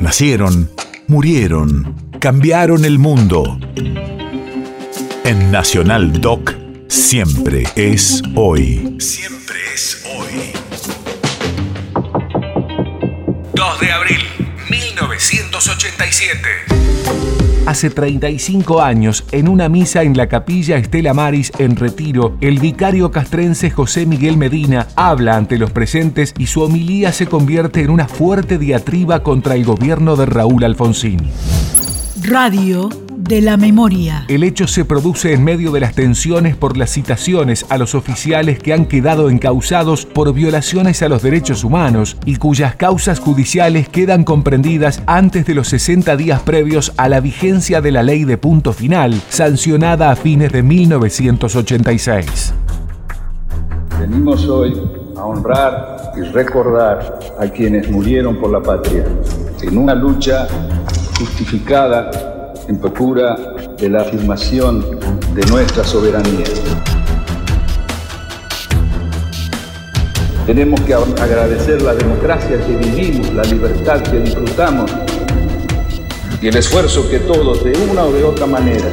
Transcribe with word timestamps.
Nacieron, 0.00 0.70
murieron, 1.08 1.94
cambiaron 2.20 2.86
el 2.86 2.98
mundo. 2.98 3.58
En 5.24 5.52
Nacional 5.52 6.22
Doc, 6.22 6.54
siempre 6.88 7.64
es 7.76 8.22
hoy. 8.34 8.96
Siempre 8.98 9.58
es 9.74 10.02
hoy. 10.16 10.52
2 13.52 13.80
de 13.80 13.92
abril, 13.92 14.20
1987. 14.70 16.79
Hace 17.70 17.88
35 17.88 18.82
años, 18.82 19.24
en 19.30 19.46
una 19.46 19.68
misa 19.68 20.02
en 20.02 20.16
la 20.16 20.26
capilla 20.26 20.76
Estela 20.76 21.14
Maris 21.14 21.52
en 21.56 21.76
Retiro, 21.76 22.36
el 22.40 22.58
vicario 22.58 23.12
castrense 23.12 23.70
José 23.70 24.06
Miguel 24.06 24.36
Medina 24.36 24.88
habla 24.96 25.36
ante 25.36 25.56
los 25.56 25.70
presentes 25.70 26.34
y 26.36 26.48
su 26.48 26.62
homilía 26.62 27.12
se 27.12 27.28
convierte 27.28 27.82
en 27.82 27.90
una 27.90 28.08
fuerte 28.08 28.58
diatriba 28.58 29.22
contra 29.22 29.54
el 29.54 29.64
gobierno 29.64 30.16
de 30.16 30.26
Raúl 30.26 30.64
Alfonsín. 30.64 31.20
Radio 32.24 32.88
de 33.30 33.40
la 33.40 33.56
memoria. 33.56 34.24
El 34.26 34.42
hecho 34.42 34.66
se 34.66 34.84
produce 34.84 35.32
en 35.32 35.44
medio 35.44 35.70
de 35.70 35.78
las 35.78 35.94
tensiones 35.94 36.56
por 36.56 36.76
las 36.76 36.90
citaciones 36.90 37.64
a 37.68 37.78
los 37.78 37.94
oficiales 37.94 38.58
que 38.58 38.72
han 38.72 38.86
quedado 38.86 39.30
encausados 39.30 40.04
por 40.04 40.34
violaciones 40.34 41.00
a 41.00 41.08
los 41.08 41.22
derechos 41.22 41.62
humanos 41.62 42.16
y 42.26 42.36
cuyas 42.36 42.74
causas 42.74 43.20
judiciales 43.20 43.88
quedan 43.88 44.24
comprendidas 44.24 45.04
antes 45.06 45.46
de 45.46 45.54
los 45.54 45.68
60 45.68 46.16
días 46.16 46.40
previos 46.40 46.92
a 46.96 47.08
la 47.08 47.20
vigencia 47.20 47.80
de 47.80 47.92
la 47.92 48.02
ley 48.02 48.24
de 48.24 48.36
punto 48.36 48.72
final, 48.72 49.14
sancionada 49.28 50.10
a 50.10 50.16
fines 50.16 50.50
de 50.50 50.64
1986. 50.64 52.52
Venimos 54.00 54.44
hoy 54.48 54.74
a 55.16 55.24
honrar 55.24 56.14
y 56.16 56.22
recordar 56.32 57.20
a 57.38 57.46
quienes 57.46 57.88
murieron 57.88 58.40
por 58.40 58.50
la 58.50 58.60
patria 58.60 59.04
en 59.62 59.78
una 59.78 59.94
lucha 59.94 60.48
justificada 61.16 62.39
en 62.70 62.78
procura 62.78 63.36
de 63.76 63.88
la 63.88 64.02
afirmación 64.02 64.80
de 65.34 65.44
nuestra 65.46 65.82
soberanía. 65.82 66.44
Tenemos 70.46 70.80
que 70.82 70.94
agradecer 70.94 71.82
la 71.82 71.94
democracia 71.94 72.64
que 72.64 72.76
vivimos, 72.76 73.34
la 73.34 73.42
libertad 73.42 74.00
que 74.02 74.20
disfrutamos 74.20 74.88
y 76.40 76.46
el 76.46 76.56
esfuerzo 76.56 77.10
que 77.10 77.18
todos, 77.18 77.64
de 77.64 77.72
una 77.90 78.04
o 78.04 78.12
de 78.12 78.22
otra 78.22 78.46
manera, 78.46 78.86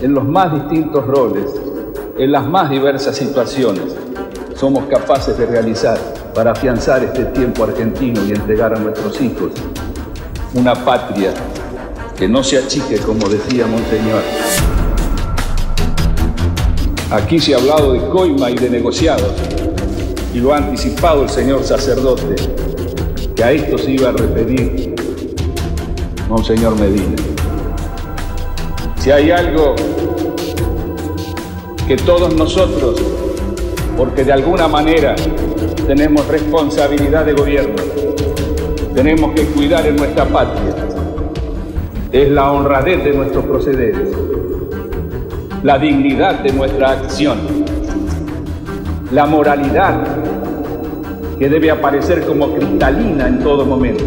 en 0.00 0.14
los 0.14 0.24
más 0.24 0.54
distintos 0.54 1.06
roles, 1.06 1.44
en 2.16 2.32
las 2.32 2.46
más 2.46 2.70
diversas 2.70 3.14
situaciones, 3.14 3.84
somos 4.54 4.86
capaces 4.86 5.36
de 5.36 5.44
realizar 5.44 5.98
para 6.34 6.52
afianzar 6.52 7.04
este 7.04 7.26
tiempo 7.26 7.64
argentino 7.64 8.24
y 8.24 8.30
entregar 8.30 8.74
a 8.74 8.78
nuestros 8.78 9.20
hijos 9.20 9.52
una 10.54 10.74
patria 10.74 11.34
que 12.18 12.26
no 12.26 12.42
se 12.42 12.58
achique, 12.58 12.96
como 12.98 13.28
decía 13.28 13.64
Monseñor. 13.66 14.22
Aquí 17.12 17.38
se 17.38 17.54
ha 17.54 17.58
hablado 17.58 17.92
de 17.92 18.00
coima 18.08 18.50
y 18.50 18.56
de 18.56 18.68
negociados, 18.68 19.32
y 20.34 20.38
lo 20.40 20.52
ha 20.52 20.56
anticipado 20.56 21.22
el 21.22 21.30
señor 21.30 21.62
sacerdote, 21.62 22.34
que 23.36 23.44
a 23.44 23.52
esto 23.52 23.78
se 23.78 23.92
iba 23.92 24.08
a 24.08 24.12
referir 24.12 24.96
Monseñor 26.28 26.76
Medina. 26.80 27.14
Si 28.96 29.12
hay 29.12 29.30
algo 29.30 29.76
que 31.86 31.96
todos 31.98 32.34
nosotros, 32.34 33.00
porque 33.96 34.24
de 34.24 34.32
alguna 34.32 34.66
manera 34.66 35.14
tenemos 35.86 36.26
responsabilidad 36.26 37.24
de 37.24 37.32
gobierno, 37.32 37.80
tenemos 38.92 39.32
que 39.34 39.44
cuidar 39.44 39.86
en 39.86 39.94
nuestra 39.94 40.24
patria, 40.24 40.87
es 42.10 42.30
la 42.30 42.52
honradez 42.52 43.04
de 43.04 43.12
nuestros 43.12 43.44
procederes, 43.44 44.08
la 45.62 45.78
dignidad 45.78 46.40
de 46.40 46.52
nuestra 46.52 46.92
acción, 46.92 47.38
la 49.12 49.26
moralidad 49.26 50.04
que 51.38 51.48
debe 51.50 51.70
aparecer 51.70 52.24
como 52.24 52.54
cristalina 52.54 53.28
en 53.28 53.40
todo 53.40 53.66
momento. 53.66 54.04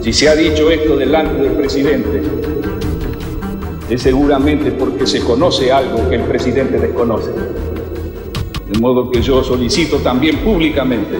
Si 0.00 0.12
se 0.12 0.28
ha 0.28 0.34
dicho 0.34 0.70
esto 0.70 0.96
delante 0.96 1.42
del 1.42 1.52
presidente, 1.52 2.22
es 3.88 4.02
seguramente 4.02 4.72
porque 4.72 5.06
se 5.06 5.20
conoce 5.20 5.70
algo 5.70 6.08
que 6.08 6.16
el 6.16 6.22
presidente 6.22 6.78
desconoce. 6.78 7.30
De 8.68 8.78
modo 8.80 9.10
que 9.10 9.22
yo 9.22 9.44
solicito 9.44 9.98
también 9.98 10.38
públicamente 10.38 11.16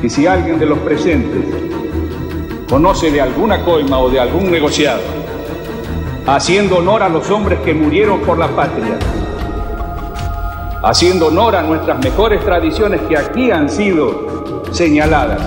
que 0.00 0.08
si 0.08 0.26
alguien 0.26 0.58
de 0.58 0.66
los 0.66 0.78
presentes 0.78 1.44
conoce 2.72 3.10
de 3.10 3.20
alguna 3.20 3.62
coima 3.62 3.98
o 3.98 4.08
de 4.08 4.18
algún 4.18 4.50
negociado, 4.50 5.02
haciendo 6.26 6.78
honor 6.78 7.02
a 7.02 7.10
los 7.10 7.30
hombres 7.30 7.60
que 7.60 7.74
murieron 7.74 8.20
por 8.20 8.38
la 8.38 8.48
patria, 8.48 8.98
haciendo 10.82 11.26
honor 11.26 11.54
a 11.54 11.60
nuestras 11.60 12.02
mejores 12.02 12.42
tradiciones 12.42 13.02
que 13.02 13.18
aquí 13.18 13.50
han 13.50 13.68
sido 13.68 14.62
señaladas, 14.70 15.42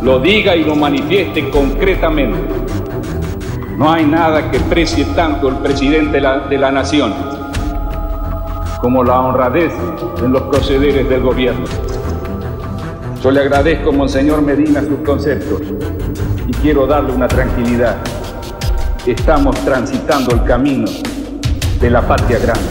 lo 0.00 0.18
diga 0.18 0.56
y 0.56 0.64
lo 0.64 0.74
manifieste 0.74 1.50
concretamente. 1.50 2.38
No 3.76 3.92
hay 3.92 4.06
nada 4.06 4.50
que 4.50 4.60
precie 4.60 5.04
tanto 5.14 5.48
el 5.48 5.56
presidente 5.56 6.12
de 6.12 6.20
la, 6.22 6.38
de 6.38 6.56
la 6.56 6.70
nación 6.70 7.12
como 8.80 9.04
la 9.04 9.20
honradez 9.20 9.74
en 10.24 10.32
los 10.32 10.40
procederes 10.44 11.06
del 11.06 11.20
gobierno. 11.20 11.66
Yo 13.24 13.30
le 13.30 13.40
agradezco, 13.40 13.90
Monseñor 13.90 14.42
Medina, 14.42 14.82
sus 14.82 14.98
conceptos 14.98 15.62
y 16.46 16.52
quiero 16.60 16.86
darle 16.86 17.14
una 17.14 17.26
tranquilidad. 17.26 17.96
Estamos 19.06 19.56
transitando 19.64 20.34
el 20.34 20.44
camino 20.44 20.84
de 21.80 21.88
la 21.88 22.06
patria 22.06 22.38
grande, 22.38 22.68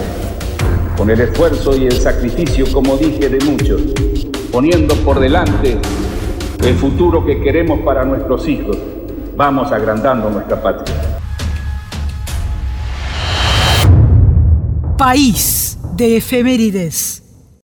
con 0.96 1.10
el 1.10 1.22
esfuerzo 1.22 1.76
y 1.76 1.88
el 1.88 2.00
sacrificio, 2.00 2.72
como 2.72 2.98
dije, 2.98 3.30
de 3.30 3.44
muchos, 3.44 3.82
poniendo 4.52 4.94
por 4.98 5.20
delante 5.20 5.76
el 6.64 6.76
futuro 6.76 7.26
que 7.26 7.42
queremos 7.42 7.80
para 7.80 8.06
nuestros 8.06 8.48
hijos. 8.48 8.78
Vamos 9.36 9.72
agrandando 9.72 10.30
nuestra 10.30 10.62
patria. 10.62 10.96
País 15.00 15.80
de 15.96 16.18
efemérides. 16.18 17.23